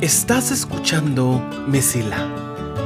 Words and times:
Estás 0.00 0.50
escuchando 0.50 1.46
Mesila, 1.68 2.26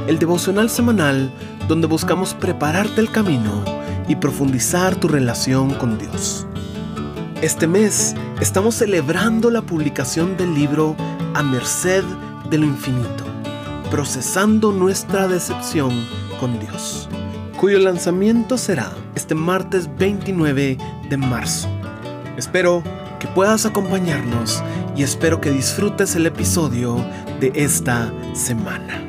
el 0.05 0.19
devocional 0.19 0.69
semanal 0.69 1.31
donde 1.65 1.87
buscamos 1.87 2.33
prepararte 2.33 2.99
el 2.99 3.09
camino 3.09 3.63
y 4.09 4.17
profundizar 4.17 4.97
tu 4.97 5.07
relación 5.07 5.73
con 5.75 5.97
Dios. 5.97 6.45
Este 7.41 7.67
mes 7.67 8.15
estamos 8.41 8.75
celebrando 8.75 9.49
la 9.49 9.61
publicación 9.61 10.35
del 10.35 10.53
libro 10.53 10.97
A 11.33 11.41
Merced 11.41 12.03
de 12.49 12.57
lo 12.57 12.65
Infinito, 12.65 13.23
procesando 13.89 14.73
nuestra 14.73 15.29
decepción 15.29 15.93
con 16.37 16.59
Dios, 16.59 17.07
cuyo 17.57 17.79
lanzamiento 17.79 18.57
será 18.57 18.91
este 19.15 19.35
martes 19.35 19.89
29 19.97 20.77
de 21.09 21.17
marzo. 21.17 21.69
Espero 22.35 22.83
que 23.21 23.27
puedas 23.29 23.65
acompañarnos 23.65 24.61
y 24.95 25.03
espero 25.03 25.41
que 25.41 25.51
disfrutes 25.51 26.15
el 26.15 26.25
episodio 26.25 26.95
de 27.41 27.51
esta 27.53 28.13
semana. 28.33 29.03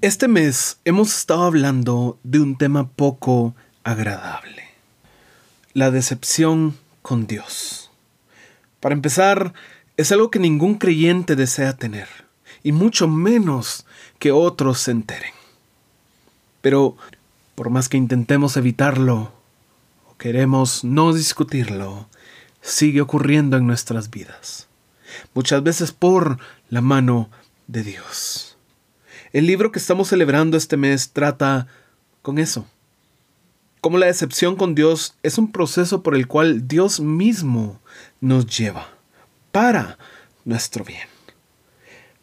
Este 0.00 0.28
mes 0.28 0.78
hemos 0.84 1.16
estado 1.16 1.42
hablando 1.42 2.20
de 2.22 2.38
un 2.38 2.56
tema 2.56 2.88
poco 2.88 3.56
agradable, 3.82 4.64
la 5.74 5.90
decepción 5.90 6.76
con 7.02 7.26
Dios. 7.26 7.90
Para 8.78 8.94
empezar, 8.94 9.54
es 9.96 10.12
algo 10.12 10.30
que 10.30 10.38
ningún 10.38 10.76
creyente 10.76 11.34
desea 11.34 11.76
tener, 11.76 12.08
y 12.62 12.70
mucho 12.70 13.08
menos 13.08 13.86
que 14.20 14.30
otros 14.30 14.78
se 14.78 14.92
enteren. 14.92 15.32
Pero, 16.60 16.96
por 17.56 17.70
más 17.70 17.88
que 17.88 17.96
intentemos 17.96 18.56
evitarlo, 18.56 19.32
o 20.08 20.16
queremos 20.16 20.84
no 20.84 21.12
discutirlo, 21.12 22.08
sigue 22.62 23.02
ocurriendo 23.02 23.58
en 23.58 23.66
nuestras 23.66 24.08
vidas, 24.08 24.68
muchas 25.34 25.62
veces 25.62 25.92
por 25.92 26.38
la 26.70 26.80
mano 26.80 27.28
de 27.66 27.82
Dios. 27.82 28.56
El 29.32 29.46
libro 29.46 29.72
que 29.72 29.78
estamos 29.78 30.08
celebrando 30.08 30.56
este 30.56 30.76
mes 30.76 31.10
trata 31.10 31.66
con 32.22 32.38
eso. 32.38 32.66
Como 33.80 33.98
la 33.98 34.06
decepción 34.06 34.56
con 34.56 34.74
Dios 34.74 35.16
es 35.22 35.38
un 35.38 35.50
proceso 35.50 36.02
por 36.02 36.14
el 36.14 36.28
cual 36.28 36.68
Dios 36.68 37.00
mismo 37.00 37.80
nos 38.20 38.46
lleva 38.46 38.88
para 39.50 39.98
nuestro 40.44 40.84
bien. 40.84 41.08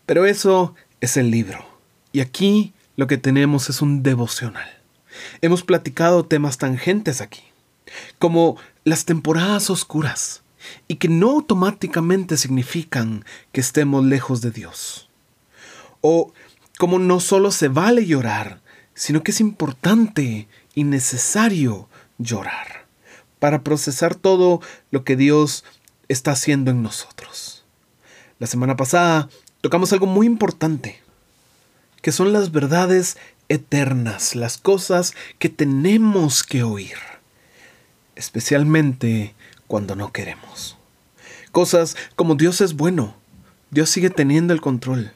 Pero 0.06 0.26
eso 0.26 0.74
es 1.02 1.18
el 1.18 1.31
libro. 1.31 1.66
Y 2.12 2.22
aquí 2.22 2.74
lo 2.96 3.08
que 3.08 3.18
tenemos 3.18 3.70
es 3.70 3.81
un 3.81 4.03
devocional. 4.03 4.70
Hemos 5.42 5.64
platicado 5.64 6.26
temas 6.26 6.58
tangentes 6.58 7.22
aquí, 7.22 7.44
como 8.20 8.58
las 8.90 9.06
temporadas 9.06 9.70
oscuras 9.70 10.42
y 10.88 10.95
que 10.95 11.08
no 11.08 11.30
automáticamente 11.30 12.38
significan 12.38 13.23
que 13.52 13.62
estemos 13.62 14.04
lejos 14.04 14.42
de 14.42 14.52
Dios. 14.52 15.09
O 16.02 16.34
como 16.78 16.98
no 16.98 17.20
solo 17.20 17.52
se 17.52 17.68
vale 17.68 18.06
llorar, 18.06 18.62
sino 18.96 19.22
que 19.22 19.31
es 19.31 19.40
importante 19.40 20.48
y 20.73 20.84
necesario 20.84 21.88
llorar 22.18 22.88
para 23.38 23.64
procesar 23.64 24.16
todo 24.16 24.59
lo 24.92 25.03
que 25.03 25.16
Dios 25.16 25.64
está 26.08 26.31
haciendo 26.31 26.72
en 26.72 26.81
nosotros. 26.81 27.64
La 28.40 28.48
semana 28.48 28.76
pasada 28.76 29.30
tocamos 29.62 29.94
algo 29.94 30.08
muy 30.08 30.26
importante, 30.26 31.02
que 32.02 32.12
son 32.12 32.34
las 32.34 32.52
verdades 32.52 33.18
eternas, 33.50 34.36
las 34.36 34.58
cosas 34.58 35.14
que 35.38 35.50
tenemos 35.50 36.44
que 36.44 36.64
oír 36.64 37.09
especialmente 38.20 39.34
cuando 39.66 39.95
no 39.95 40.12
queremos. 40.12 40.78
Cosas 41.52 41.95
como 42.16 42.36
Dios 42.36 42.62
es 42.62 42.75
bueno, 42.75 43.16
Dios 43.72 43.89
sigue 43.89 44.09
teniendo 44.09 44.53
el 44.53 44.62
control. 44.62 45.14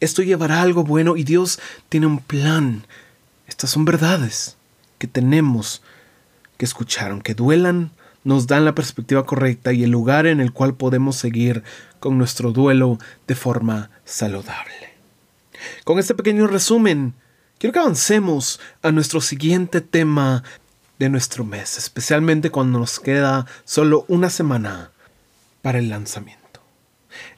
Esto 0.00 0.22
llevará 0.22 0.62
algo 0.62 0.84
bueno 0.84 1.16
y 1.16 1.24
Dios 1.24 1.58
tiene 1.88 2.06
un 2.06 2.18
plan. 2.20 2.86
Estas 3.48 3.70
son 3.70 3.84
verdades 3.84 4.56
que 4.98 5.08
tenemos 5.08 5.82
que 6.56 6.64
escuchar, 6.64 7.10
aunque 7.10 7.34
duelan, 7.34 7.90
nos 8.24 8.46
dan 8.46 8.64
la 8.64 8.74
perspectiva 8.74 9.26
correcta 9.26 9.72
y 9.72 9.82
el 9.82 9.90
lugar 9.90 10.26
en 10.26 10.40
el 10.40 10.52
cual 10.52 10.74
podemos 10.74 11.16
seguir 11.16 11.64
con 12.00 12.16
nuestro 12.16 12.52
duelo 12.52 12.98
de 13.26 13.34
forma 13.34 13.90
saludable. 14.04 14.94
Con 15.84 15.98
este 15.98 16.14
pequeño 16.14 16.46
resumen, 16.46 17.14
quiero 17.58 17.72
que 17.72 17.80
avancemos 17.80 18.60
a 18.82 18.92
nuestro 18.92 19.20
siguiente 19.20 19.80
tema 19.80 20.44
de 20.98 21.08
nuestro 21.08 21.44
mes, 21.44 21.78
especialmente 21.78 22.50
cuando 22.50 22.78
nos 22.78 23.00
queda 23.00 23.46
solo 23.64 24.04
una 24.08 24.30
semana 24.30 24.90
para 25.62 25.78
el 25.78 25.88
lanzamiento. 25.88 26.60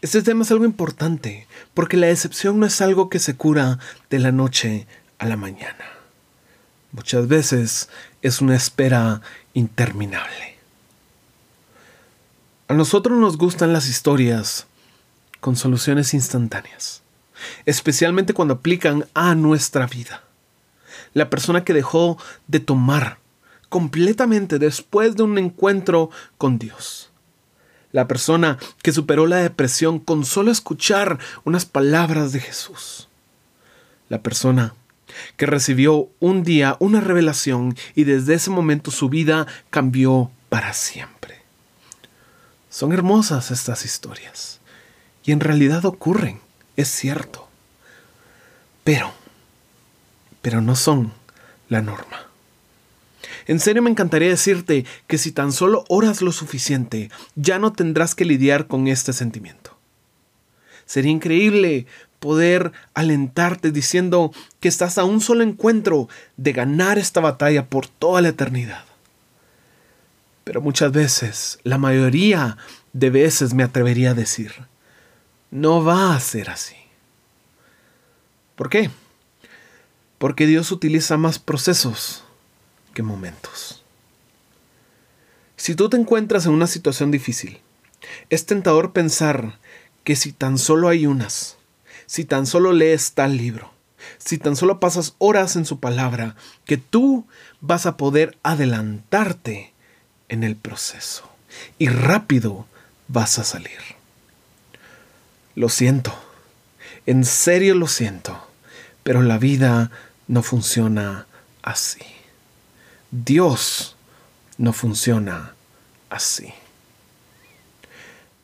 Este 0.01 0.23
tema 0.23 0.43
es 0.43 0.51
algo 0.51 0.65
importante 0.65 1.47
porque 1.75 1.97
la 1.97 2.07
decepción 2.07 2.59
no 2.59 2.67
es 2.67 2.81
algo 2.81 3.09
que 3.09 3.19
se 3.19 3.37
cura 3.37 3.79
de 4.11 4.19
la 4.19 4.33
noche 4.33 4.87
a 5.19 5.27
la 5.27 5.37
mañana. 5.37 5.85
Muchas 6.93 7.29
veces 7.29 7.89
es 8.23 8.41
una 8.41 8.57
espera 8.57 9.21
interminable. 9.55 10.57
A 12.69 12.75
nosotros 12.75 13.19
nos 13.19 13.37
gustan 13.37 13.73
las 13.73 13.89
historias 13.89 14.67
con 15.41 15.57
soluciones 15.57 16.15
instantáneas, 16.15 17.03
especialmente 17.67 18.35
cuando 18.35 18.55
aplican 18.55 19.07
a 19.15 19.35
nuestra 19.35 19.87
vida. 19.87 20.23
La 21.15 21.31
persona 21.31 21.65
que 21.65 21.73
dejó 21.73 22.19
de 22.47 22.61
tomar 22.61 23.19
completamente 23.69 24.59
después 24.59 25.17
de 25.17 25.23
un 25.23 25.39
encuentro 25.39 26.11
con 26.37 26.59
Dios. 26.59 27.11
La 27.93 28.07
persona 28.07 28.59
que 28.83 28.93
superó 28.93 29.27
la 29.27 29.37
depresión 29.37 29.99
con 29.99 30.25
solo 30.25 30.51
escuchar 30.51 31.19
unas 31.45 31.65
palabras 31.65 32.33
de 32.33 32.41
Jesús. 32.41 33.09
La 34.09 34.23
persona 34.23 34.75
que 35.37 35.47
recibió 35.47 36.09
un 36.21 36.43
día 36.43 36.77
una 36.81 37.01
revelación 37.01 37.77
y 37.95 38.05
desde 38.05 38.35
ese 38.35 38.51
momento 38.51 38.91
su 38.91 39.09
vida 39.09 39.47
cambió 39.71 40.31
para 40.49 40.75
siempre. 40.75 41.43
Son 42.71 42.93
hermosas 42.93 43.51
estas 43.51 43.85
historias 43.85 44.61
y 45.25 45.33
en 45.33 45.41
realidad 45.41 45.85
ocurren, 45.85 46.41
es 46.77 46.89
cierto. 46.89 47.49
Pero, 48.85 49.13
pero 50.43 50.61
no 50.61 50.77
son 50.77 51.13
la 51.69 51.83
norma. 51.83 52.28
En 53.49 53.61
serio 53.61 53.83
me 53.83 53.91
encantaría 53.91 54.29
decirte 54.29 54.85
que 55.07 55.17
si 55.17 55.33
tan 55.33 55.53
solo 55.53 55.85
oras 55.89 56.21
lo 56.21 56.33
suficiente, 56.33 57.11
ya 57.35 57.59
no 57.59 57.73
tendrás 57.73 58.15
que 58.15 58.27
lidiar 58.27 58.67
con 58.67 58.89
este 58.89 59.15
sentimiento. 59.15 59.77
Sería 60.85 61.11
increíble 61.11 61.87
poder 62.21 62.73
alentarte 62.93 63.73
diciendo 63.73 64.33
que 64.61 64.69
estás 64.69 64.99
a 64.99 65.05
un 65.05 65.23
solo 65.23 65.43
encuentro 65.43 66.11
de 66.37 66.53
ganar 66.53 66.99
esta 66.99 67.21
batalla 67.21 67.67
por 67.67 67.87
toda 67.87 68.21
la 68.21 68.29
eternidad. 68.29 68.85
Pero 70.45 70.61
muchas 70.61 70.93
veces, 70.93 71.59
la 71.63 71.79
mayoría 71.79 72.59
de 72.93 73.09
veces 73.09 73.55
me 73.55 73.63
atrevería 73.63 74.11
a 74.11 74.15
decir, 74.15 74.53
no 75.51 75.83
va 75.83 76.15
a 76.15 76.21
ser 76.21 76.51
así. 76.51 76.77
¿Por 78.57 78.69
qué? 78.69 78.91
Porque 80.19 80.47
Dios 80.47 80.71
utiliza 80.71 81.17
más 81.17 81.39
procesos 81.39 82.25
momentos. 83.03 83.85
Si 85.57 85.75
tú 85.75 85.89
te 85.89 85.97
encuentras 85.97 86.47
en 86.47 86.53
una 86.53 86.67
situación 86.67 87.11
difícil, 87.11 87.61
es 88.31 88.47
tentador 88.47 88.93
pensar 88.93 89.59
que 90.05 90.17
si 90.17 90.33
tan 90.33 90.59
solo 90.59 90.89
hay 90.89 91.07
unas, 91.07 91.57
si 92.07 92.25
tan 92.25 92.47
solo 92.47 92.73
lees 92.73 93.13
tal 93.13 93.37
libro, 93.37 93.73
si 94.19 94.39
tan 94.39 94.57
solo 94.57 94.81
pasas 94.81 95.15
horas 95.19 95.57
en 95.57 95.67
su 95.67 95.81
palabra, 95.81 96.37
que 96.65 96.77
tú 96.77 97.27
vas 97.61 97.87
a 97.87 97.97
poder 97.97 98.39
adelantarte 98.43 99.73
en 100.29 100.45
el 100.45 100.57
proceso 100.57 101.29
y 101.79 101.89
rápido 101.89 102.67
vas 103.09 103.39
a 103.39 103.45
salir. 103.45 103.81
Lo 105.55 105.69
siento, 105.69 106.17
en 107.07 107.25
serio 107.25 107.75
lo 107.75 107.89
siento, 107.89 108.49
pero 109.03 109.23
la 109.23 109.39
vida 109.39 109.91
no 110.29 110.43
funciona 110.43 111.27
así. 111.63 112.18
Dios 113.11 113.97
no 114.57 114.73
funciona 114.73 115.55
así. 116.11 116.53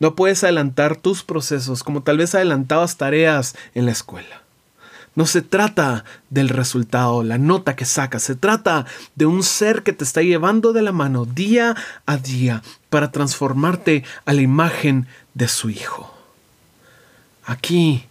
No 0.00 0.14
puedes 0.14 0.44
adelantar 0.44 0.96
tus 0.96 1.22
procesos 1.22 1.82
como 1.82 2.02
tal 2.02 2.18
vez 2.18 2.34
adelantabas 2.34 2.96
tareas 2.96 3.56
en 3.74 3.86
la 3.86 3.92
escuela. 3.92 4.42
No 5.14 5.26
se 5.26 5.42
trata 5.42 6.04
del 6.28 6.48
resultado, 6.48 7.22
la 7.22 7.38
nota 7.38 7.76
que 7.76 7.84
sacas, 7.84 8.24
se 8.24 8.34
trata 8.34 8.84
de 9.14 9.26
un 9.26 9.44
ser 9.44 9.84
que 9.84 9.92
te 9.92 10.02
está 10.02 10.22
llevando 10.22 10.72
de 10.72 10.82
la 10.82 10.90
mano 10.90 11.24
día 11.24 11.76
a 12.04 12.16
día 12.16 12.62
para 12.90 13.12
transformarte 13.12 14.02
a 14.24 14.32
la 14.32 14.42
imagen 14.42 15.06
de 15.34 15.46
su 15.46 15.70
Hijo. 15.70 16.12
Aquí 17.44 18.06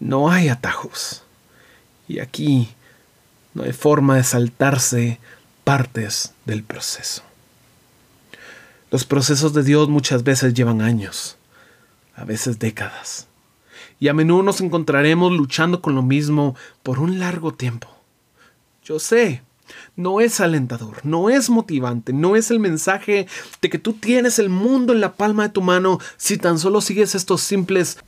no 0.00 0.30
hay 0.30 0.48
atajos 0.48 1.22
y 2.08 2.18
aquí 2.18 2.70
no 3.54 3.62
hay 3.62 3.72
forma 3.72 4.16
de 4.16 4.24
saltarse 4.24 5.20
partes 5.66 6.32
del 6.44 6.62
proceso. 6.62 7.24
Los 8.92 9.04
procesos 9.04 9.52
de 9.52 9.64
Dios 9.64 9.88
muchas 9.88 10.22
veces 10.22 10.54
llevan 10.54 10.80
años. 10.80 11.38
a 12.14 12.24
veces 12.24 12.60
décadas. 12.60 13.26
Y 13.98 14.06
a 14.06 14.14
menudo 14.14 14.44
nos 14.44 14.60
encontraremos 14.60 15.32
luchando 15.32 15.82
con 15.82 15.96
lo 15.96 16.02
mismo 16.02 16.54
por 16.84 17.00
un 17.00 17.18
largo 17.18 17.52
tiempo. 17.52 17.88
Yo 18.84 19.00
sé, 19.00 19.42
no 19.96 20.20
es 20.20 20.40
alentador, 20.40 21.04
no 21.04 21.30
es 21.30 21.50
motivante, 21.50 22.12
no 22.12 22.36
es 22.36 22.52
el 22.52 22.60
mensaje 22.60 23.26
de 23.60 23.68
que 23.68 23.80
tú 23.80 23.92
tienes 23.94 24.38
el 24.38 24.50
mundo 24.50 24.92
en 24.92 25.00
la 25.00 25.14
palma 25.14 25.42
de 25.42 25.48
tu 25.52 25.62
mano 25.62 25.98
si 26.16 26.38
tan 26.38 26.60
solo 26.60 26.80
sigues 26.80 27.16
estos 27.16 27.40
simples 27.40 27.98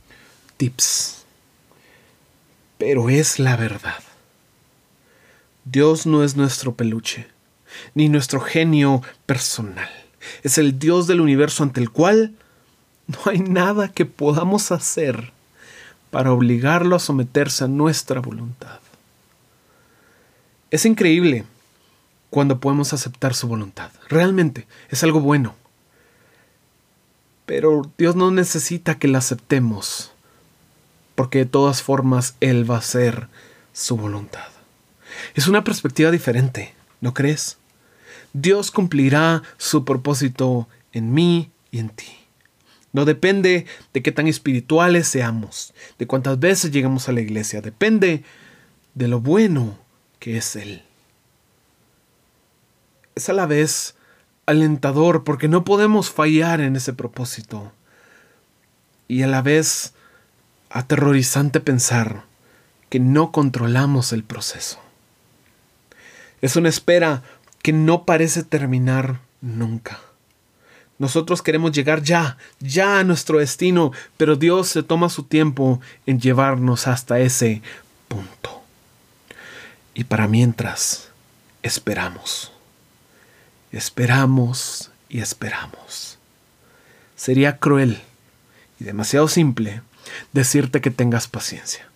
tips. 0.55 1.25
Pero 2.77 3.09
es 3.09 3.37
la 3.37 3.57
verdad. 3.57 4.01
Dios 5.65 6.05
no 6.07 6.23
es 6.23 6.37
nuestro 6.37 6.73
peluche, 6.73 7.27
ni 7.93 8.09
nuestro 8.09 8.39
genio 8.39 9.01
personal. 9.25 9.89
Es 10.43 10.57
el 10.57 10.79
Dios 10.79 11.07
del 11.07 11.21
universo 11.21 11.63
ante 11.63 11.79
el 11.79 11.89
cual 11.89 12.33
no 13.07 13.17
hay 13.25 13.39
nada 13.39 13.89
que 13.89 14.05
podamos 14.05 14.71
hacer 14.71 15.31
para 16.11 16.31
obligarlo 16.31 16.95
a 16.95 16.99
someterse 16.99 17.65
a 17.65 17.67
nuestra 17.67 18.19
voluntad. 18.19 18.79
Es 20.71 20.85
increíble 20.85 21.45
cuando 22.29 22.59
podemos 22.59 22.93
aceptar 22.93 23.33
su 23.33 23.47
voluntad. 23.47 23.91
Realmente 24.07 24.67
es 24.89 25.03
algo 25.03 25.19
bueno. 25.19 25.55
Pero 27.45 27.81
Dios 27.97 28.15
no 28.15 28.29
necesita 28.29 28.99
que 28.99 29.07
la 29.07 29.17
aceptemos, 29.17 30.11
porque 31.15 31.39
de 31.39 31.45
todas 31.45 31.81
formas 31.81 32.35
Él 32.39 32.69
va 32.69 32.75
a 32.75 32.79
hacer 32.79 33.27
su 33.73 33.97
voluntad. 33.97 34.47
Es 35.33 35.47
una 35.47 35.63
perspectiva 35.63 36.11
diferente, 36.11 36.75
¿no 37.01 37.13
crees? 37.13 37.58
Dios 38.33 38.71
cumplirá 38.71 39.43
su 39.57 39.85
propósito 39.85 40.67
en 40.91 41.13
mí 41.13 41.51
y 41.71 41.79
en 41.79 41.89
ti. 41.89 42.07
No 42.91 43.05
depende 43.05 43.65
de 43.93 44.01
qué 44.01 44.11
tan 44.11 44.27
espirituales 44.27 45.07
seamos, 45.07 45.73
de 45.99 46.07
cuántas 46.07 46.39
veces 46.39 46.71
llegamos 46.71 47.07
a 47.07 47.11
la 47.11 47.21
iglesia, 47.21 47.61
depende 47.61 48.23
de 48.95 49.07
lo 49.07 49.19
bueno 49.19 49.77
que 50.19 50.37
es 50.37 50.55
Él 50.55 50.83
es 53.19 53.29
a 53.29 53.33
la 53.33 53.45
vez 53.45 53.95
alentador 54.45 55.23
porque 55.23 55.47
no 55.47 55.63
podemos 55.63 56.09
fallar 56.09 56.61
en 56.61 56.75
ese 56.75 56.93
propósito. 56.93 57.71
Y 59.07 59.23
a 59.23 59.27
la 59.27 59.41
vez 59.41 59.93
aterrorizante 60.69 61.59
pensar 61.59 62.23
que 62.89 62.99
no 62.99 63.31
controlamos 63.31 64.13
el 64.13 64.23
proceso. 64.23 64.79
Es 66.41 66.55
una 66.55 66.69
espera 66.69 67.23
que 67.61 67.73
no 67.73 68.05
parece 68.05 68.43
terminar 68.43 69.19
nunca. 69.41 69.99
Nosotros 70.97 71.41
queremos 71.41 71.71
llegar 71.71 72.03
ya, 72.03 72.37
ya 72.59 72.99
a 72.99 73.03
nuestro 73.03 73.39
destino, 73.39 73.93
pero 74.17 74.35
Dios 74.35 74.67
se 74.67 74.83
toma 74.83 75.09
su 75.09 75.23
tiempo 75.23 75.79
en 76.05 76.19
llevarnos 76.19 76.87
hasta 76.87 77.19
ese 77.19 77.61
punto. 78.09 78.61
Y 79.93 80.03
para 80.03 80.27
mientras, 80.27 81.09
esperamos. 81.63 82.51
Esperamos 83.71 84.91
y 85.07 85.21
esperamos. 85.21 86.17
Sería 87.15 87.57
cruel 87.57 88.01
y 88.79 88.83
demasiado 88.83 89.27
simple 89.27 89.81
decirte 90.33 90.81
que 90.81 90.91
tengas 90.91 91.27
paciencia. 91.27 91.88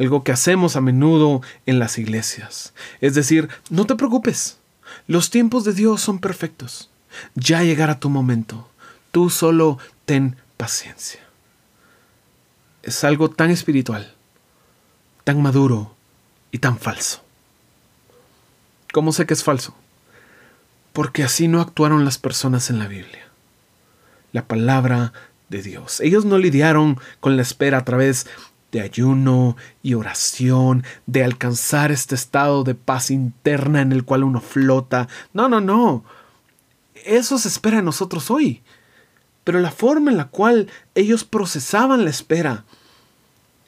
Algo 0.00 0.24
que 0.24 0.32
hacemos 0.32 0.74
a 0.74 0.80
menudo 0.80 1.42
en 1.66 1.78
las 1.78 1.98
iglesias. 1.98 2.74
Es 3.00 3.14
decir, 3.14 3.48
no 3.68 3.86
te 3.86 3.94
preocupes. 3.94 4.58
Los 5.06 5.30
tiempos 5.30 5.62
de 5.62 5.74
Dios 5.74 6.00
son 6.00 6.18
perfectos. 6.18 6.90
Ya 7.36 7.62
llegará 7.62 8.00
tu 8.00 8.10
momento. 8.10 8.68
Tú 9.12 9.30
solo 9.30 9.78
ten 10.06 10.36
paciencia. 10.56 11.20
Es 12.82 13.04
algo 13.04 13.30
tan 13.30 13.50
espiritual, 13.50 14.14
tan 15.22 15.40
maduro 15.40 15.94
y 16.50 16.58
tan 16.58 16.78
falso. 16.78 17.22
¿Cómo 18.92 19.12
sé 19.12 19.26
que 19.26 19.34
es 19.34 19.44
falso? 19.44 19.76
porque 20.92 21.22
así 21.22 21.48
no 21.48 21.60
actuaron 21.60 22.04
las 22.04 22.18
personas 22.18 22.70
en 22.70 22.78
la 22.78 22.88
Biblia. 22.88 23.26
La 24.32 24.46
palabra 24.46 25.12
de 25.48 25.62
Dios. 25.62 26.00
Ellos 26.00 26.24
no 26.24 26.38
lidiaron 26.38 26.98
con 27.20 27.36
la 27.36 27.42
espera 27.42 27.78
a 27.78 27.84
través 27.84 28.26
de 28.72 28.80
ayuno 28.80 29.56
y 29.82 29.94
oración, 29.94 30.84
de 31.06 31.24
alcanzar 31.24 31.92
este 31.92 32.14
estado 32.14 32.64
de 32.64 32.74
paz 32.74 33.10
interna 33.10 33.80
en 33.80 33.92
el 33.92 34.04
cual 34.04 34.24
uno 34.24 34.40
flota. 34.40 35.08
No, 35.32 35.48
no, 35.48 35.60
no. 35.60 36.04
Eso 36.94 37.38
se 37.38 37.48
espera 37.48 37.78
en 37.78 37.84
nosotros 37.84 38.30
hoy. 38.30 38.62
Pero 39.44 39.60
la 39.60 39.70
forma 39.70 40.10
en 40.10 40.16
la 40.16 40.28
cual 40.28 40.68
ellos 40.94 41.24
procesaban 41.24 42.04
la 42.04 42.10
espera, 42.10 42.64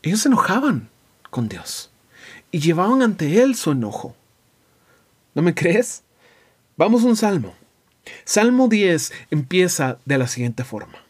ellos 0.03 0.21
se 0.21 0.29
enojaban 0.29 0.91
con 1.31 1.49
Dios 1.49 1.91
y 2.51 2.61
llevaban 2.61 3.03
ante 3.03 3.43
Él 3.43 3.57
su 3.57 3.71
enojo. 3.73 4.15
¿No 5.35 5.43
me 5.43 5.55
crees? 5.55 6.03
Vamos 6.77 7.03
a 7.05 7.07
un 7.07 7.17
salmo. 7.17 7.55
Salmo 8.25 8.69
10 8.69 9.13
empieza 9.31 9.99
de 10.05 10.19
la 10.19 10.27
siguiente 10.27 10.65
forma. 10.65 11.02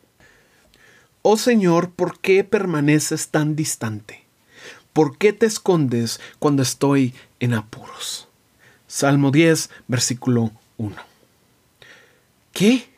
Oh 1.23 1.37
Señor, 1.37 1.91
¿por 1.93 2.19
qué 2.19 2.43
permaneces 2.43 3.29
tan 3.29 3.55
distante? 3.55 4.25
¿Por 4.93 5.17
qué 5.19 5.33
te 5.33 5.47
escondes 5.47 6.21
cuando 6.41 6.63
estoy 6.63 7.15
en 7.39 7.55
apuros? 7.55 8.29
Salmo 8.89 9.31
10, 9.31 9.71
versículo 9.87 10.51
1. 10.79 10.97
¿Qué? 12.53 12.89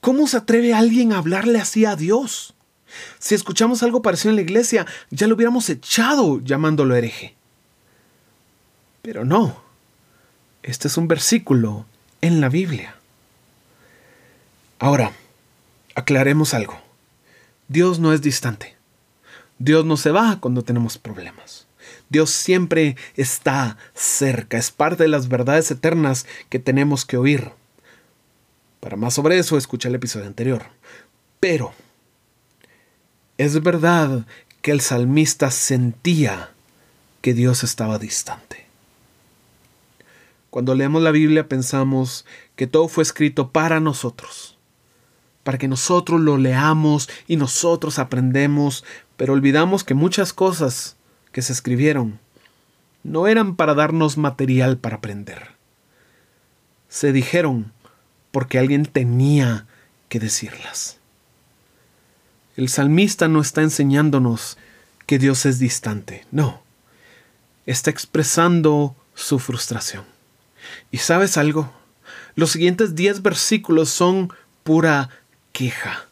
¿Cómo 0.00 0.28
se 0.28 0.36
atreve 0.36 0.72
alguien 0.72 1.12
a 1.12 1.18
hablarle 1.18 1.58
así 1.58 1.84
a 1.84 1.96
Dios? 1.96 2.54
Si 3.18 3.34
escuchamos 3.34 3.82
algo 3.82 4.02
parecido 4.02 4.30
en 4.30 4.36
la 4.36 4.42
iglesia, 4.42 4.86
ya 5.10 5.26
lo 5.26 5.34
hubiéramos 5.34 5.68
echado 5.68 6.40
llamándolo 6.40 6.94
hereje. 6.94 7.34
Pero 9.02 9.24
no. 9.24 9.60
Este 10.62 10.88
es 10.88 10.96
un 10.96 11.08
versículo 11.08 11.86
en 12.20 12.40
la 12.40 12.48
Biblia. 12.48 12.94
Ahora, 14.78 15.12
aclaremos 15.94 16.54
algo. 16.54 16.87
Dios 17.68 17.98
no 17.98 18.12
es 18.12 18.22
distante. 18.22 18.76
Dios 19.58 19.84
no 19.84 19.96
se 19.96 20.10
va 20.10 20.38
cuando 20.40 20.62
tenemos 20.62 20.98
problemas. 20.98 21.66
Dios 22.08 22.30
siempre 22.30 22.96
está 23.16 23.76
cerca. 23.94 24.56
Es 24.56 24.70
parte 24.70 25.04
de 25.04 25.08
las 25.08 25.28
verdades 25.28 25.70
eternas 25.70 26.26
que 26.48 26.58
tenemos 26.58 27.04
que 27.04 27.16
oír. 27.16 27.50
Para 28.80 28.96
más 28.96 29.14
sobre 29.14 29.38
eso, 29.38 29.56
escucha 29.56 29.88
el 29.88 29.94
episodio 29.94 30.26
anterior. 30.26 30.66
Pero, 31.40 31.72
es 33.36 33.62
verdad 33.62 34.26
que 34.62 34.70
el 34.70 34.80
salmista 34.80 35.50
sentía 35.50 36.50
que 37.20 37.34
Dios 37.34 37.64
estaba 37.64 37.98
distante. 37.98 38.66
Cuando 40.50 40.74
leemos 40.74 41.02
la 41.02 41.10
Biblia 41.10 41.48
pensamos 41.48 42.24
que 42.56 42.66
todo 42.66 42.88
fue 42.88 43.02
escrito 43.02 43.50
para 43.50 43.80
nosotros, 43.80 44.57
para 45.48 45.56
que 45.56 45.66
nosotros 45.66 46.20
lo 46.20 46.36
leamos 46.36 47.08
y 47.26 47.38
nosotros 47.38 47.98
aprendemos, 47.98 48.84
pero 49.16 49.32
olvidamos 49.32 49.82
que 49.82 49.94
muchas 49.94 50.34
cosas 50.34 50.98
que 51.32 51.40
se 51.40 51.54
escribieron 51.54 52.20
no 53.02 53.26
eran 53.26 53.56
para 53.56 53.72
darnos 53.72 54.18
material 54.18 54.76
para 54.76 54.96
aprender. 54.96 55.52
Se 56.90 57.12
dijeron 57.12 57.72
porque 58.30 58.58
alguien 58.58 58.84
tenía 58.84 59.66
que 60.10 60.20
decirlas. 60.20 60.98
El 62.54 62.68
salmista 62.68 63.26
no 63.26 63.40
está 63.40 63.62
enseñándonos 63.62 64.58
que 65.06 65.18
Dios 65.18 65.46
es 65.46 65.58
distante, 65.58 66.26
no, 66.30 66.60
está 67.64 67.88
expresando 67.88 68.94
su 69.14 69.38
frustración. 69.38 70.04
¿Y 70.90 70.98
sabes 70.98 71.38
algo? 71.38 71.72
Los 72.34 72.50
siguientes 72.50 72.94
10 72.94 73.22
versículos 73.22 73.88
son 73.88 74.30
pura 74.62 75.08
queja. 75.58 76.06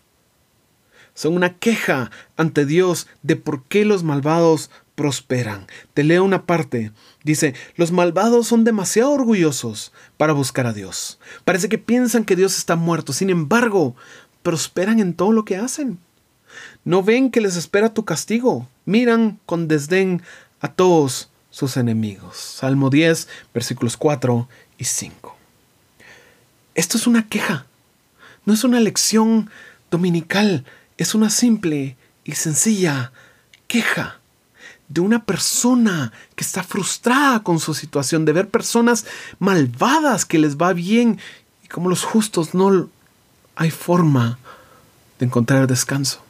Son 1.15 1.35
una 1.35 1.55
queja 1.55 2.11
ante 2.37 2.67
Dios 2.67 3.07
de 3.23 3.37
por 3.37 3.63
qué 3.63 3.85
los 3.85 4.03
malvados 4.03 4.71
prosperan. 4.97 5.69
Te 5.95 6.03
leo 6.03 6.25
una 6.25 6.47
parte. 6.47 6.91
Dice, 7.23 7.55
los 7.77 7.93
malvados 7.93 8.49
son 8.49 8.65
demasiado 8.65 9.13
orgullosos 9.13 9.93
para 10.17 10.33
buscar 10.33 10.67
a 10.67 10.73
Dios. 10.73 11.21
Parece 11.45 11.69
que 11.69 11.79
piensan 11.79 12.25
que 12.25 12.35
Dios 12.35 12.59
está 12.59 12.75
muerto. 12.75 13.13
Sin 13.13 13.31
embargo, 13.31 13.95
prosperan 14.43 14.99
en 14.99 15.15
todo 15.15 15.31
lo 15.31 15.45
que 15.45 15.57
hacen. 15.57 16.01
No 16.85 17.05
ven 17.05 17.31
que 17.31 17.41
les 17.41 17.55
espera 17.55 17.95
tu 17.95 18.05
castigo. 18.05 18.69
Miran 18.85 19.39
con 19.47 19.69
desdén 19.69 20.23
a 20.61 20.73
todos 20.73 21.31
sus 21.51 21.77
enemigos. 21.77 22.37
Salmo 22.37 22.91
10, 22.91 23.29
versículos 23.55 23.97
4 23.97 24.49
y 24.77 24.85
5. 24.85 25.37
Esto 26.75 26.99
es 26.99 27.07
una 27.07 27.29
queja, 27.29 27.67
no 28.47 28.55
es 28.55 28.65
una 28.65 28.81
lección 28.81 29.51
dominical, 29.91 30.65
es 30.97 31.15
una 31.15 31.29
simple 31.29 31.97
y 32.25 32.33
sencilla 32.33 33.13
queja 33.69 34.21
de 34.89 35.01
una 35.01 35.25
persona 35.25 36.13
que 36.35 36.45
está 36.45 36.63
frustrada 36.63 37.43
con 37.43 37.59
su 37.59 37.75
situación, 37.75 38.25
de 38.25 38.33
ver 38.33 38.49
personas 38.49 39.05
malvadas 39.39 40.25
que 40.25 40.39
les 40.39 40.57
va 40.57 40.73
bien 40.73 41.19
y 41.65 41.69
como 41.69 41.91
los 41.91 42.05
justos 42.05 42.55
no 42.55 42.89
hay 43.57 43.71
forma 43.71 44.39
de 45.19 45.27
encontrar 45.27 45.67
descanso. 45.67 46.23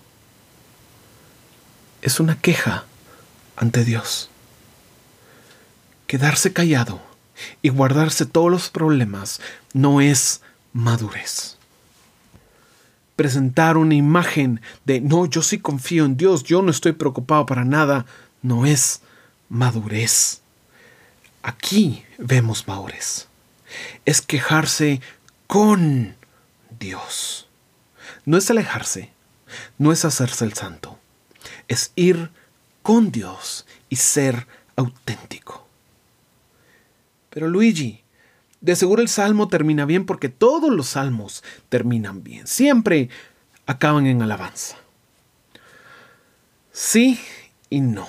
es 2.02 2.20
una 2.20 2.38
queja 2.40 2.84
ante 3.56 3.84
Dios. 3.84 4.30
Quedarse 6.06 6.52
callado 6.52 7.00
y 7.62 7.70
guardarse 7.70 8.26
todos 8.26 8.50
los 8.50 8.70
problemas 8.70 9.40
no 9.72 10.00
es 10.00 10.40
madurez. 10.72 11.56
Presentar 13.16 13.76
una 13.76 13.94
imagen 13.94 14.60
de 14.84 15.00
no, 15.00 15.26
yo 15.26 15.42
sí 15.42 15.58
confío 15.58 16.04
en 16.04 16.16
Dios, 16.16 16.44
yo 16.44 16.62
no 16.62 16.70
estoy 16.70 16.92
preocupado 16.92 17.46
para 17.46 17.64
nada, 17.64 18.06
no 18.42 18.66
es 18.66 19.00
madurez. 19.48 20.42
Aquí 21.42 22.04
vemos 22.18 22.68
madurez. 22.68 23.28
Es 24.04 24.20
quejarse 24.20 25.00
con 25.46 26.14
Dios. 26.78 27.48
No 28.24 28.36
es 28.36 28.50
alejarse, 28.50 29.12
no 29.78 29.92
es 29.92 30.04
hacerse 30.04 30.44
el 30.44 30.52
santo, 30.54 30.98
es 31.68 31.92
ir 31.94 32.30
con 32.82 33.12
Dios 33.12 33.66
y 33.88 33.96
ser 33.96 34.46
auténtico. 34.76 35.66
Pero 37.30 37.48
Luigi, 37.48 38.02
de 38.60 38.76
seguro 38.76 39.02
el 39.02 39.08
salmo 39.08 39.48
termina 39.48 39.84
bien 39.84 40.06
porque 40.06 40.28
todos 40.28 40.72
los 40.72 40.88
salmos 40.88 41.44
terminan 41.68 42.22
bien. 42.22 42.46
Siempre 42.46 43.10
acaban 43.66 44.06
en 44.06 44.22
alabanza. 44.22 44.76
Sí 46.72 47.18
y 47.70 47.80
no. 47.80 48.08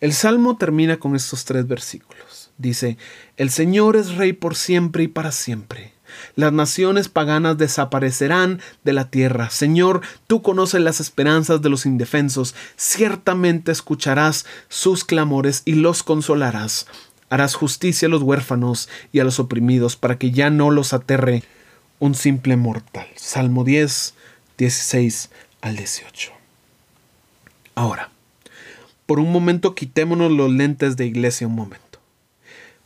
El 0.00 0.12
salmo 0.12 0.56
termina 0.56 0.98
con 0.98 1.16
estos 1.16 1.44
tres 1.44 1.66
versículos. 1.66 2.50
Dice, 2.58 2.96
El 3.36 3.50
Señor 3.50 3.96
es 3.96 4.14
rey 4.14 4.32
por 4.32 4.54
siempre 4.54 5.04
y 5.04 5.08
para 5.08 5.32
siempre. 5.32 5.92
Las 6.34 6.52
naciones 6.52 7.08
paganas 7.08 7.58
desaparecerán 7.58 8.60
de 8.84 8.92
la 8.92 9.10
tierra. 9.10 9.50
Señor, 9.50 10.00
tú 10.26 10.42
conoces 10.42 10.80
las 10.80 11.00
esperanzas 11.00 11.62
de 11.62 11.68
los 11.68 11.86
indefensos. 11.86 12.54
Ciertamente 12.76 13.72
escucharás 13.72 14.46
sus 14.68 15.04
clamores 15.04 15.62
y 15.64 15.74
los 15.74 16.02
consolarás. 16.02 16.86
Harás 17.28 17.54
justicia 17.54 18.06
a 18.06 18.10
los 18.10 18.22
huérfanos 18.22 18.88
y 19.12 19.20
a 19.20 19.24
los 19.24 19.40
oprimidos 19.40 19.96
para 19.96 20.18
que 20.18 20.30
ya 20.30 20.50
no 20.50 20.70
los 20.70 20.92
aterre 20.92 21.42
un 21.98 22.14
simple 22.14 22.56
mortal. 22.56 23.06
Salmo 23.16 23.64
10, 23.64 24.14
16 24.58 25.30
al 25.60 25.76
18. 25.76 26.32
Ahora, 27.74 28.10
por 29.06 29.18
un 29.18 29.32
momento 29.32 29.74
quitémonos 29.74 30.30
los 30.30 30.50
lentes 30.50 30.96
de 30.96 31.06
iglesia 31.06 31.46
un 31.46 31.54
momento. 31.54 31.98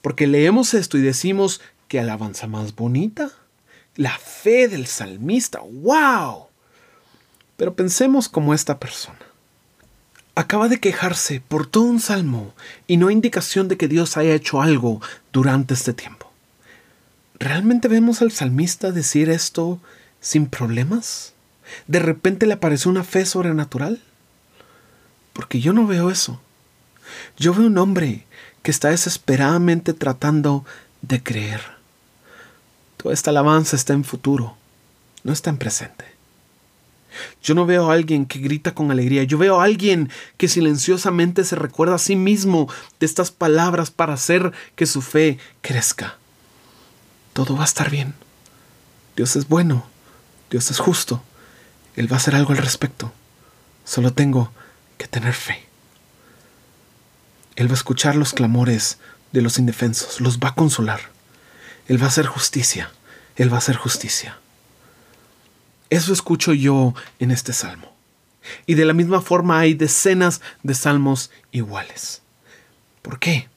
Porque 0.03 0.27
leemos 0.27 0.75
esto 0.75 0.97
y 0.97 1.03
decimos 1.03 1.61
que 1.89 2.01
alabanza 2.01 2.47
más 2.47 2.75
bonita. 2.75 3.31
La 3.97 4.17
fe 4.19 4.69
del 4.69 4.87
salmista. 4.87 5.61
¡Wow! 5.61 6.47
Pero 7.57 7.75
pensemos 7.75 8.29
como 8.29 8.55
esta 8.55 8.79
persona 8.79 9.30
acaba 10.41 10.69
de 10.69 10.81
quejarse 10.81 11.43
por 11.47 11.67
todo 11.67 11.85
un 11.85 12.01
salmo 12.01 12.55
y 12.87 12.97
no 12.97 13.09
hay 13.09 13.15
indicación 13.15 13.69
de 13.69 13.77
que 13.77 13.89
Dios 13.89 14.17
haya 14.17 14.35
hecho 14.35 14.63
algo 14.63 15.01
durante 15.33 15.75
este 15.75 15.93
tiempo. 15.93 16.33
¿Realmente 17.39 17.89
vemos 17.89 18.23
al 18.23 18.33
salmista 18.33 18.91
decir 18.91 19.29
esto 19.29 19.81
sin 20.21 20.47
problemas? 20.47 21.35
¿De 21.87 21.99
repente 21.99 22.47
le 22.47 22.55
apareció 22.55 22.91
una 22.91 23.05
fe 23.05 23.27
sobrenatural? 23.27 24.03
Porque 25.35 25.61
yo 25.61 25.73
no 25.73 25.87
veo 25.87 26.11
eso. 26.11 26.41
Yo 27.37 27.55
veo 27.55 27.67
un 27.67 27.79
hombre 27.79 28.25
que 28.63 28.71
está 28.71 28.89
desesperadamente 28.89 29.93
tratando 29.93 30.65
de 31.03 31.23
creer. 31.23 31.61
Toda 32.97 33.15
esta 33.15 33.31
alabanza 33.31 33.77
está 33.77 33.93
en 33.93 34.05
futuro, 34.05 34.57
no 35.23 35.33
está 35.33 35.51
en 35.51 35.59
presente. 35.59 36.10
Yo 37.43 37.55
no 37.55 37.67
veo 37.67 37.91
a 37.91 37.95
alguien 37.95 38.27
que 38.27 38.39
grita 38.39 38.75
con 38.75 38.91
alegría, 38.91 39.25
yo 39.25 39.39
veo 39.39 39.61
a 39.61 39.65
alguien 39.65 40.11
que 40.37 40.49
silenciosamente 40.49 41.45
se 41.45 41.57
recuerda 41.57 41.97
a 41.97 41.99
sí 41.99 42.17
mismo 42.17 42.69
de 42.99 43.07
estas 43.07 43.31
palabras 43.31 43.91
para 43.91 44.15
hacer 44.15 44.53
que 44.77 44.87
su 44.87 45.03
fe 45.03 45.39
crezca. 45.63 46.17
Todo 47.33 47.57
va 47.57 47.63
a 47.63 47.67
estar 47.67 47.91
bien. 47.91 48.15
Dios 49.17 49.37
es 49.37 49.49
bueno, 49.49 49.87
Dios 50.51 50.71
es 50.71 50.79
justo, 50.79 51.23
Él 51.97 52.11
va 52.11 52.17
a 52.17 52.19
hacer 52.19 52.35
algo 52.35 52.53
al 52.53 52.59
respecto. 52.59 53.13
Solo 53.85 54.13
tengo 54.13 54.53
que 54.99 55.09
tener 55.09 55.35
fe. 55.35 55.67
Él 57.57 57.69
va 57.69 57.73
a 57.73 57.75
escuchar 57.75 58.17
los 58.17 58.33
clamores 58.33 58.99
de 59.33 59.43
los 59.43 59.59
indefensos, 59.59 60.21
los 60.21 60.39
va 60.39 60.49
a 60.49 60.55
consolar. 60.55 61.01
Él 61.89 62.01
va 62.01 62.07
a 62.07 62.09
hacer 62.09 62.27
justicia, 62.27 62.91
Él 63.37 63.53
va 63.53 63.57
a 63.57 63.59
hacer 63.59 63.77
justicia. 63.77 64.39
Eso 65.91 66.13
escucho 66.13 66.55
yo 66.55 66.95
en 67.19 67.33
este 67.33 67.53
salmo. 67.53 67.93
Y 68.65 68.75
de 68.75 68.85
la 68.85 68.95
misma 68.95 69.21
forma 69.21 69.59
hay 69.59 69.75
decenas 69.75 70.41
de 70.63 70.75
salmos 70.75 71.31
iguales. 71.53 72.23
¿Por 73.03 73.19
qué? 73.19 73.49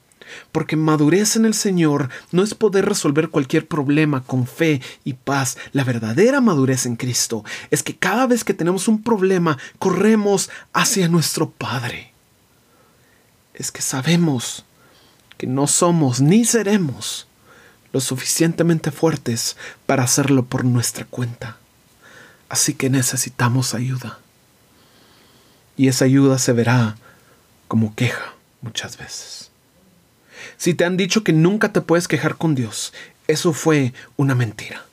Porque 0.52 0.76
madurez 0.76 1.36
en 1.36 1.46
el 1.46 1.54
Señor 1.54 2.10
no 2.32 2.44
es 2.44 2.56
poder 2.56 2.86
resolver 2.86 3.30
cualquier 3.30 3.68
problema 3.68 4.24
con 4.24 4.48
fe 4.48 4.82
y 5.04 5.14
paz. 5.14 5.58
La 5.74 5.84
verdadera 5.84 6.42
madurez 6.42 6.86
en 6.86 6.96
Cristo 6.96 7.46
es 7.70 7.84
que 7.84 7.96
cada 7.96 8.26
vez 8.26 8.44
que 8.44 8.54
tenemos 8.56 8.88
un 8.88 9.04
problema, 9.04 9.58
corremos 9.78 10.50
hacia 10.74 11.08
nuestro 11.08 11.52
Padre. 11.52 12.14
Es 13.54 13.72
que 13.72 13.84
sabemos 13.84 14.66
que 15.38 15.46
no 15.46 15.68
somos 15.68 16.20
ni 16.20 16.46
seremos 16.46 17.28
lo 17.92 18.00
suficientemente 18.00 18.90
fuertes 18.90 19.56
para 19.86 20.04
hacerlo 20.04 20.46
por 20.46 20.66
nuestra 20.66 21.06
cuenta. 21.06 21.58
Así 22.50 22.74
que 22.74 22.90
necesitamos 22.90 23.74
ayuda. 23.74 24.20
Y 25.76 25.88
esa 25.88 26.06
ayuda 26.06 26.38
se 26.38 26.54
verá 26.54 26.98
como 27.68 27.96
queja 27.96 28.34
muchas 28.62 28.98
veces. 28.98 29.50
Si 30.58 30.74
te 30.74 30.86
han 30.86 30.98
dicho 30.98 31.24
que 31.24 31.34
nunca 31.34 31.74
te 31.74 31.82
puedes 31.82 32.08
quejar 32.08 32.38
con 32.38 32.56
Dios, 32.56 32.94
eso 33.28 33.54
fue 33.54 33.94
una 34.18 34.36
mentira. 34.36 34.86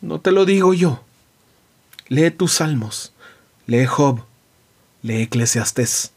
No 0.00 0.20
te 0.20 0.32
lo 0.32 0.44
digo 0.44 0.74
yo. 0.74 1.02
Lee 2.08 2.30
tus 2.30 2.54
salmos, 2.54 3.12
lee 3.66 3.86
Job, 3.86 4.24
lee 5.02 5.22
Eclesiastés 5.22 6.12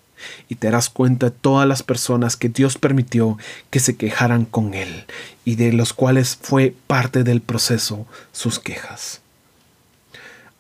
y 0.50 0.55
te 0.55 0.67
darás 0.67 0.89
cuenta 0.89 1.27
de 1.27 1.32
todas 1.32 1.67
las 1.67 1.84
personas 1.84 2.36
que 2.36 2.50
Dios 2.50 2.77
permitió 2.77 3.38
que 3.70 3.79
se 3.79 3.96
quejaran 3.96 4.46
con 4.46 4.74
Él 4.74 5.05
y 5.46 5.55
de 5.55 5.72
los 5.72 5.94
cuales 5.94 6.38
fue 6.41 6.75
parte 6.88 7.24
del 7.24 7.41
proceso 7.41 8.05
sus 8.32 8.60
quejas. 8.60 9.22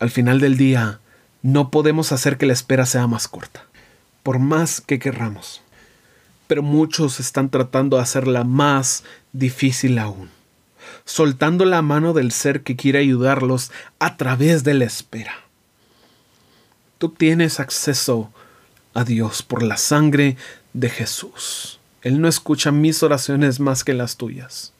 Al 0.05 0.11
final 0.11 0.39
del 0.39 0.55
día, 0.55 0.99
no 1.41 1.71
podemos 1.71 2.11
hacer 2.11 2.37
que 2.37 2.45
la 2.45 2.53
espera 2.53 2.85
sea 2.85 3.07
más 3.07 3.27
corta, 3.27 3.65
por 4.21 4.37
más 4.37 4.79
que 4.79 4.99
querramos. 4.99 5.63
Pero 6.45 6.61
muchos 6.61 7.19
están 7.19 7.49
tratando 7.49 7.97
de 7.97 8.03
hacerla 8.03 8.43
más 8.43 9.03
difícil 9.33 9.97
aún, 9.97 10.29
soltando 11.05 11.65
la 11.65 11.81
mano 11.81 12.13
del 12.13 12.31
ser 12.31 12.61
que 12.61 12.75
quiere 12.75 12.99
ayudarlos 12.99 13.71
a 13.97 14.15
través 14.15 14.63
de 14.63 14.75
la 14.75 14.85
espera. 14.85 15.33
Tú 16.99 17.09
tienes 17.09 17.59
acceso 17.59 18.31
a 18.93 19.05
Dios 19.05 19.41
por 19.41 19.63
la 19.63 19.77
sangre 19.77 20.37
de 20.73 20.91
Jesús. 20.91 21.79
Él 22.03 22.21
no 22.21 22.27
escucha 22.27 22.71
mis 22.71 23.01
oraciones 23.01 23.59
más 23.59 23.83
que 23.83 23.95
las 23.95 24.17
tuyas. 24.17 24.71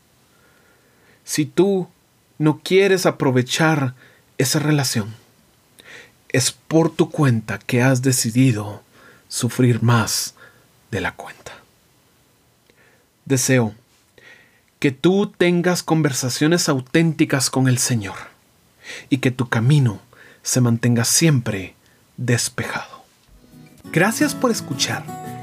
Si 1.24 1.48
tú 1.48 1.90
no 2.38 2.60
quieres 2.64 3.08
aprovechar 3.08 3.96
esa 4.38 4.60
relación. 4.60 5.16
Es 6.30 6.52
por 6.52 6.94
tu 6.94 7.10
cuenta 7.10 7.60
que 7.60 7.82
has 7.82 8.02
decidido 8.02 8.84
sufrir 9.28 9.82
más 9.82 10.36
de 10.92 11.02
la 11.02 11.14
cuenta. 11.14 11.54
Deseo 13.26 13.74
que 14.80 14.92
tú 14.92 15.34
tengas 15.36 15.82
conversaciones 15.84 16.70
auténticas 16.70 17.50
con 17.50 17.68
el 17.68 17.78
Señor 17.78 18.16
y 19.10 19.18
que 19.18 19.32
tu 19.32 19.50
camino 19.50 20.00
se 20.44 20.62
mantenga 20.62 21.06
siempre 21.06 21.76
despejado. 22.18 23.04
Gracias 23.92 24.36
por 24.36 24.52
escuchar. 24.52 25.25